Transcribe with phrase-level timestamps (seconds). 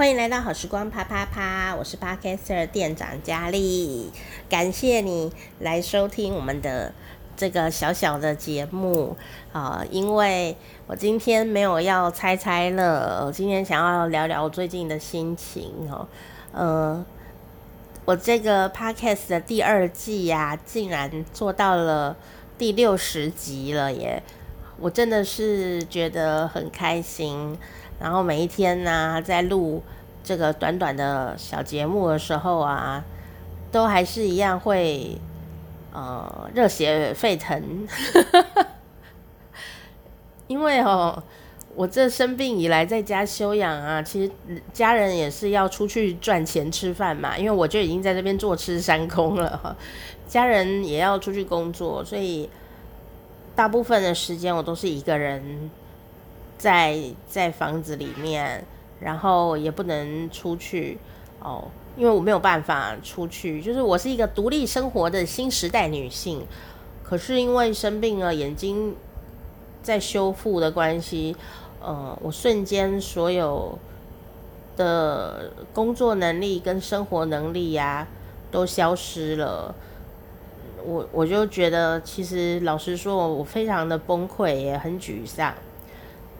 [0.00, 4.10] 欢迎来到好时光啪啪啪，我是 Podcaster 店长佳丽，
[4.48, 6.94] 感谢你来收听我们的
[7.36, 9.14] 这个小小的节目。
[9.52, 10.56] 啊、因为
[10.86, 16.08] 我今天没有要猜猜乐，我今天想要聊聊我最近的心情哦，
[16.52, 17.04] 呃，
[18.06, 22.16] 我这个 Podcast 的第二季呀、啊，竟然做到了
[22.56, 24.22] 第六十集了耶，
[24.78, 27.58] 我真的是觉得很开心。
[28.00, 29.82] 然后每一天呢、在录
[30.24, 33.04] 这个短短的小节目的时候啊，
[33.70, 35.18] 都还是一样会
[35.92, 37.86] 呃热血沸腾，
[40.48, 41.22] 因为哦，
[41.74, 49.76] 我这生病以来在家休养啊，其实家人也是要出去赚钱吃饭嘛，因为我就已经在这边坐吃山空了，
[50.26, 52.48] 家人也要出去工作，所以
[53.54, 55.70] 大部分的时间我都是一个人。
[56.60, 56.94] 在
[57.26, 58.62] 在房子里面，
[59.00, 60.98] 然后也不能出去
[61.40, 61.64] 哦，
[61.96, 63.62] 因为我没有办法出去。
[63.62, 66.44] 就是我是一个独立生活的新时代女性，
[67.02, 68.94] 可是因为生病了，眼睛
[69.82, 71.34] 在修复的关系，
[71.80, 73.78] 呃，我瞬间所有
[74.76, 78.06] 的工作能力跟生活能力呀、
[78.50, 79.74] 都消失了。
[80.84, 85.54] 我我就觉得，其实老实说，我非常的崩溃，也很沮丧。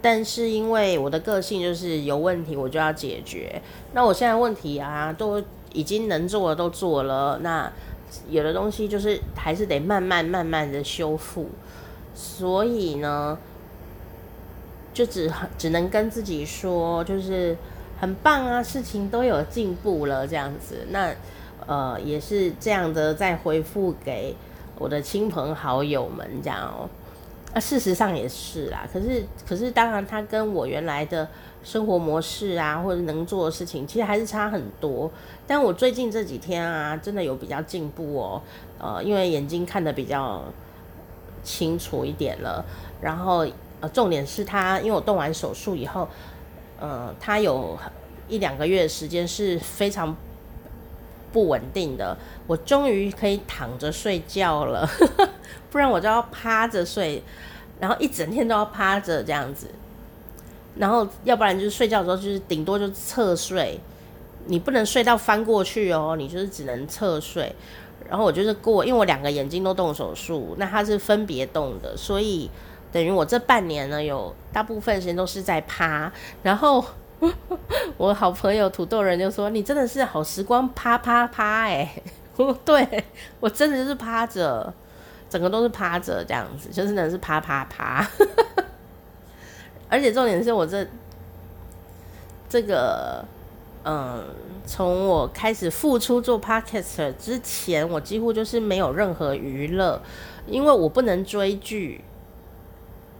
[0.00, 3.60] 但是因为我的个性就是有问题我就要解决，
[3.92, 7.70] 那我现在问题啊都已经能做的都做了，那
[8.30, 11.48] 有的东西就是还是得慢慢慢慢的修复，
[12.14, 13.36] 所以呢，
[14.94, 17.56] 就只只能跟自己说，就是
[18.00, 21.12] 很棒啊，事情都有进步了这样子，那
[21.66, 24.34] 呃也是这样的再回复给
[24.78, 26.88] 我的亲朋好友们这样哦。
[27.54, 28.86] 啊，事实上也是啦。
[28.92, 31.26] 可是，可是，当然，他跟我原来的
[31.64, 35.10] 生活模式啊，或者能做的事情，其实还是差很多。
[35.46, 38.42] 但我最近这几天啊，真的有比较进步哦。
[38.78, 40.44] 呃，因为眼睛看得比较
[41.42, 42.64] 清楚一点了。
[43.00, 43.46] 然后，
[43.80, 46.06] 呃，重点是他，因为我动完手术以后，
[46.78, 47.78] 呃，他有
[48.28, 50.14] 一两个月的时间是非常
[51.32, 52.16] 不稳定的。
[52.46, 54.88] 我终于可以躺着睡觉了。
[55.70, 57.22] 不然我就要趴着睡，
[57.78, 59.66] 然后一整天都要趴着这样子，
[60.76, 63.78] 然后要不然就是睡觉的时候就是顶多就侧睡，
[64.46, 67.54] 你不能睡到翻过去哦，你就是只能侧睡。
[68.08, 72.50] 然后我就是过，因为我两个眼睛都动手术，那它是分别动的，所以
[72.90, 76.10] 等于我这半年呢，有大部分时间都是在趴。
[76.42, 76.82] 然后
[77.96, 81.90] 我好朋友土豆人就说：“你真的是好时光趴趴趴欸！”
[82.38, 83.04] 哎，对，
[83.40, 84.72] 我真的是趴着。
[85.30, 88.02] 整个都是趴着这样子，就是真的是趴趴趴，
[89.90, 90.86] 而且重点是我这
[92.48, 93.22] 这个，
[93.84, 94.24] 嗯，
[94.64, 100.00] 从我开始复出做 Podcaster 之前，我几乎就是没有任何娱乐，
[100.46, 102.02] 因为我不能追剧，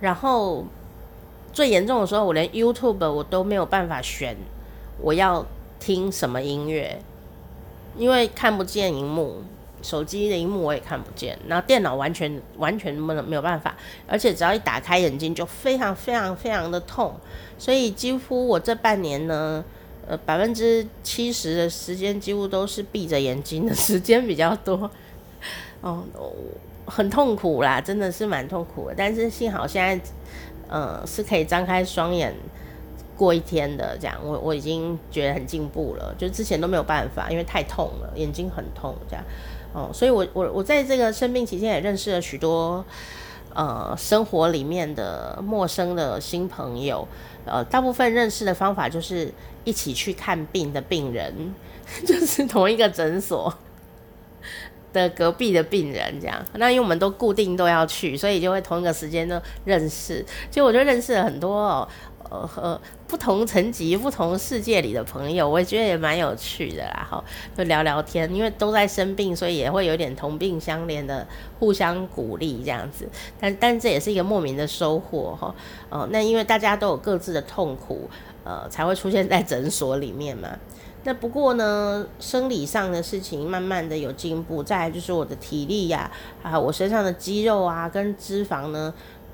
[0.00, 0.66] 然后
[1.54, 4.36] 最严重的时候，我连 YouTube 我都没有办法选
[5.00, 5.46] 我要
[5.80, 7.00] 听什么音乐，
[7.96, 9.42] 因为看不见荧幕。
[9.82, 13.76] 手机的荧幕我也看不见，然后电脑完全完全没没有办法，
[14.06, 17.14] 而且只要一打开眼睛就非常非常非常的痛，
[17.58, 19.62] 所以几乎我这半年呢，
[20.08, 24.90] 呃百分之七十的时间几乎都是闭着眼睛的时间比较多，
[25.82, 26.02] 哦，
[26.86, 30.04] 很痛苦啦，真的是蛮痛苦的，但是幸好现在，
[30.68, 32.34] 呃是可以张开双眼
[33.16, 39.24] 过一天的，这样我我已经觉得很进步了，就之前都没有办法，因为太痛了，眼睛很痛这样。
[39.72, 42.84] 哦，所以我我我在这个生病期间也认识了许多
[43.52, 47.06] 呃生活里面的陌生的新朋友，
[47.44, 49.32] 呃，大部分认识的方法就是
[49.64, 51.54] 一起去看病的病人，
[52.06, 53.52] 就是同一个诊所
[54.94, 56.42] 的隔壁的病人这样。
[56.54, 61.86] 那因为我们都固定都要去，所以就会同一个时间都认识，就我就认识了很多哦。
[62.30, 67.06] 呃不同层级、不同世界里的朋友，我也觉得也蛮有趣的啦。
[67.08, 67.22] 哈，
[67.56, 71.24] 就聊聊天，因为都在生病，所以也会有点同病相怜的
[71.60, 73.06] 互相鼓励这样子。
[73.38, 75.54] 但但这也是一个莫名的收获哈。
[75.90, 78.08] 哦，那因为大家都有各自的痛苦，
[78.42, 80.48] 呃，才会出现在诊所里面嘛。
[81.04, 84.62] 那不过呢，生理上的事情慢慢的有进步。
[84.62, 86.10] 再来就是我的体力呀，
[86.42, 88.92] 啊，我身上的肌肉啊跟脂肪呢，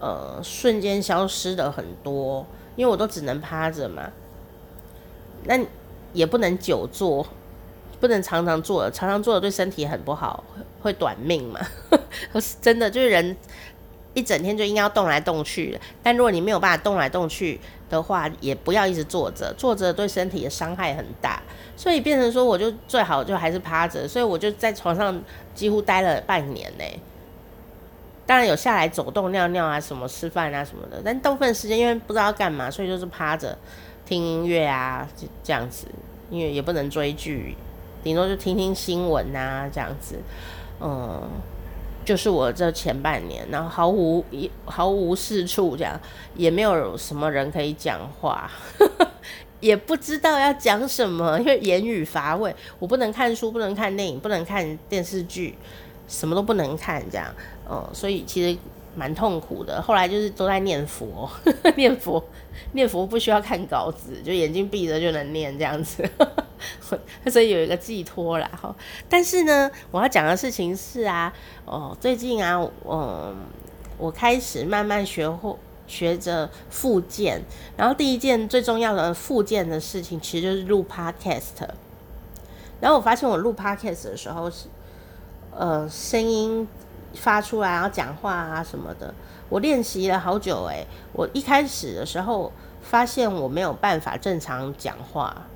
[0.00, 2.44] 呃，瞬间消失的很多。
[2.74, 4.10] 因为我都只能趴着嘛，
[5.44, 5.60] 那
[6.14, 7.26] 也不能久坐，
[8.00, 10.42] 不能常常坐，常常坐的对身体很不好，
[10.80, 11.60] 会短命嘛。
[12.40, 13.36] 是真的，就是人
[14.14, 17.60] 一整天就应该要动来动去的，但如果你没有办法动来动去
[17.92, 21.40] 的话，也不要一直坐着，坐着对身体的伤害很大，
[21.76, 25.22] 所以变成说我就最好就还是趴着，所以我就在床上
[25.54, 26.84] 几乎待了半年呢。
[28.24, 33.56] 当然有下来走动、尿尿啊，什么吃饭啊什么的，但大部分时间因为不知道干嘛，所以就是趴着
[34.06, 35.86] 听音乐啊，就这样子，
[36.30, 37.54] 因为也不能追剧，
[38.02, 40.16] 顶多就听听新闻啊这样子，
[40.80, 41.22] 嗯。
[42.04, 45.98] 就是我这前半年，然后毫无一毫无事处，这样
[46.34, 48.50] 也没有什么人可以讲话，
[49.60, 52.54] 也不知道要讲什么，因为言语乏味。
[52.78, 55.56] 我不能看书，不能看电影，不能看电视剧，
[56.08, 57.32] 什么都不能看，这样，
[57.70, 58.58] 嗯，所以其实
[58.96, 59.80] 蛮痛苦的。
[59.80, 61.30] 后来就是都在念佛，
[61.76, 62.22] 念佛，
[62.72, 66.08] 念佛不需要看稿子，就眼睛闭着就能念这样子。
[67.30, 68.74] 所以有一个寄托啦，哈。
[69.08, 71.32] 但是呢，我要讲的事情是啊，
[71.64, 73.34] 哦，最近啊，嗯，
[73.98, 75.56] 我开始慢慢学会
[75.86, 77.42] 学着复健，
[77.76, 81.68] 然后第一件最重要的复健的事情，其实就是录 podcast。
[82.80, 84.66] 然后我发现我录 podcast 的时候是，
[85.54, 86.66] 呃，声音
[87.14, 89.14] 发出来，然后讲话啊什么的，
[89.48, 92.50] 我练习了好久诶，我一开始的时候
[92.80, 95.46] 发现我没有办法正常讲话。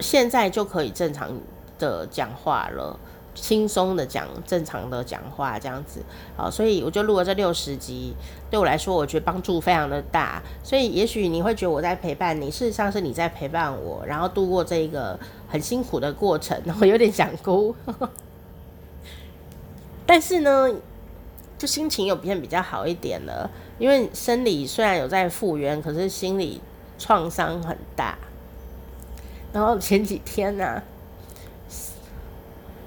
[0.00, 1.30] 现在就可以正常
[1.78, 2.98] 的讲话了，
[3.34, 6.00] 轻松的讲正常的讲话这样子，
[6.36, 8.14] 好，所以我就录了这六十集，
[8.50, 10.42] 对我来说，我觉得帮助非常的大。
[10.62, 16.60] 所以也许你会觉得我在陪伴你，事实上是你在陪伴我，然后度过这一个很辛苦的过程。
[16.80, 17.74] 我 有点想哭，
[20.06, 20.70] 但是呢，
[21.58, 26.60] 就心情有变比较好一点了，因为生理虽然有在复原，可是心理
[26.98, 28.16] 创伤很大。
[29.56, 30.82] 然后前几天呢、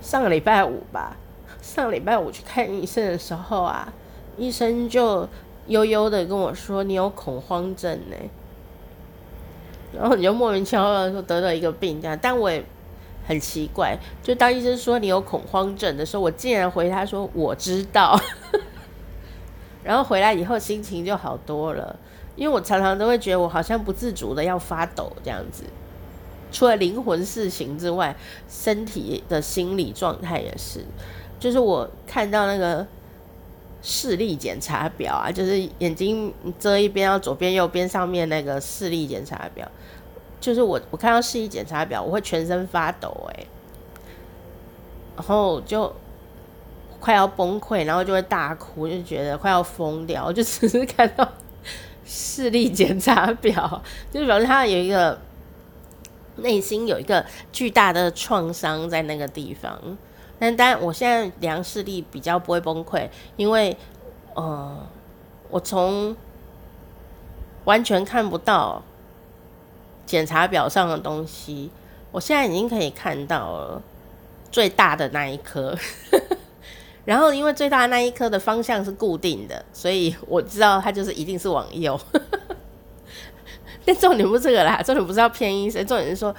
[0.00, 1.14] 上个礼拜五吧，
[1.60, 3.92] 上个礼拜五去看医生的时候啊，
[4.38, 5.28] 医生就
[5.66, 8.16] 悠悠的跟我说：“你有恐慌症呢。”
[9.94, 12.64] 然后你就莫名其妙的说得了一个病这样，但我也
[13.28, 18.18] 很奇怪，就当医生说你有恐慌症的时候，我竟然回他说：“我知道。
[19.84, 21.94] ”然后回来以后心情就好多了，
[22.36, 25.64] 因为我常常都会觉得我好像不自主的要发抖这样子。
[26.54, 28.14] 除了灵魂事情之外，
[28.48, 30.84] 身体的心理状态也是。
[31.40, 32.86] 就是我看到那个
[33.82, 39.68] 视力检查表啊，就是眼睛遮一边，要左边、右边上面那个视力检查表，
[40.40, 43.44] 就是我我看到视力检查表，我会全身发抖哎、
[45.16, 45.92] 然后就
[47.00, 50.32] 快要崩溃，然后就会大哭，就觉得快要疯掉。
[50.32, 51.28] 就只是看到
[52.06, 55.18] 视力检查表，就是表示他有一个。
[56.36, 59.78] 内心有一个巨大的创伤在那个地方，
[60.38, 63.76] 但当然我现在量视力比较不会崩溃，因为，
[64.34, 64.76] 呃，
[65.50, 66.16] 我从
[67.64, 68.82] 完全看不到
[70.04, 71.70] 检查表上的东西，
[72.10, 73.82] 我现在已经可以看到了
[74.50, 75.76] 最大的那一颗，
[77.04, 81.98] 然后因为最大的那一颗的方向是固定的，所以我知道它就是一定是往右。
[83.86, 86.34] 但重点不是这个啦，重点不是要骗医生，重点是说，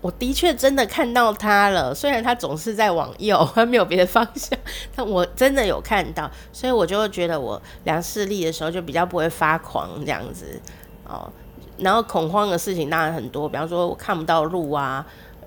[0.00, 1.94] 我的确真的看到他了。
[1.94, 4.58] 虽然他总是在往右，他没有别的方向，
[4.96, 10.58] 但我真的有看到，所以我就觉得我量视力的时候就比较不会发狂这样子
[11.06, 11.30] 哦。
[11.76, 15.04] 然后恐慌的事情当然很多，比方说我看不到路啊，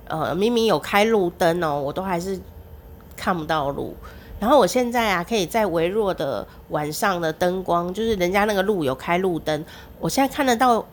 [0.07, 2.39] 呃，明明有开路灯哦，我都还是
[3.17, 3.95] 看不到路。
[4.39, 9.65] 然后我现在啊，可以在微弱的晚上的灯光，就是人家那个路有开路灯，
[9.99, 10.85] 我现在看得到。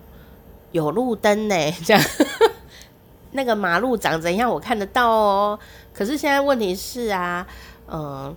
[0.72, 2.02] 有路灯呢， 这样
[3.32, 5.58] 那个马路长怎样，我看得到哦。
[5.92, 7.46] 可是现在问题是啊，
[7.88, 8.34] 嗯，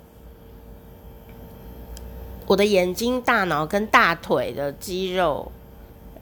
[2.45, 5.51] 我的眼睛、大脑跟大腿的肌肉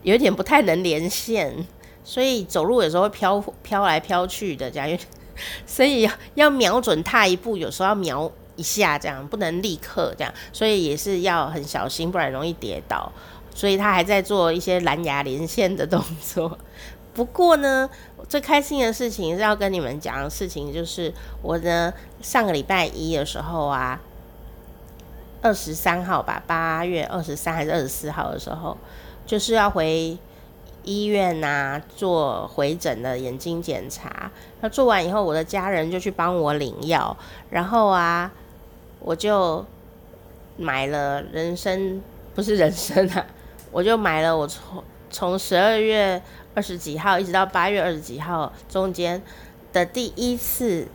[0.03, 1.65] 有点不太能连线，
[2.03, 4.99] 所以走路有时候会飘飘来飘去的，这样。
[5.65, 13.11] 所以要瞄准踏一步，有时候要瞄一下，这样不能立刻这样，所以也是要很小心，不然容易跌倒。
[13.53, 16.57] 所以他还在做一些蓝牙连线的动作。
[17.13, 17.89] 不过呢，
[18.29, 23.99] 最开心的事情是要跟你们讲的事情，就是我呢上个礼拜一的时候啊，
[25.41, 28.77] 二十三号吧，八月二十三还是二十四号的时候，
[29.25, 30.17] 就是要回
[30.83, 34.31] 医院呐做回诊的眼睛检查。
[34.61, 37.15] 那做完以后，我的家人就去帮我领药，
[37.49, 38.31] 然后啊，
[38.99, 39.65] 我就
[40.55, 42.01] 买了人参，
[42.33, 43.25] 不是人参啊。
[43.71, 46.21] 我就买了，我从从十二月
[46.53, 49.21] 二十几号一直到八月二十几号中间
[49.73, 50.87] 的第一次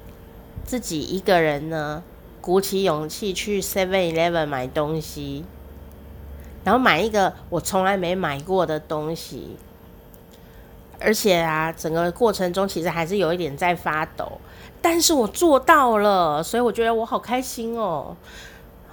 [0.65, 2.03] 自己一个人呢，
[2.41, 5.45] 鼓起勇气去 Seven Eleven 买东西。
[6.65, 9.57] 然后买一个我从来没买过的东西，
[10.99, 14.41] 而且啊，整个过程中其实还是有一点在发抖，
[14.83, 18.17] 但是我做到了，所以我觉得我好开心哦，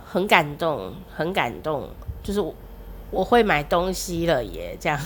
[0.06, 1.90] 很感动，很感动，
[2.22, 2.54] 就是我
[3.14, 5.00] 我会买东西了耶，这样，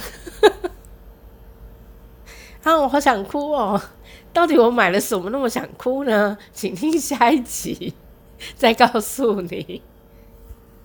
[2.64, 3.82] 啊，我好想哭哦，
[4.32, 6.38] 到底我买了什么那么想哭呢？
[6.54, 7.94] 请听下一集
[8.56, 9.82] 再告诉你。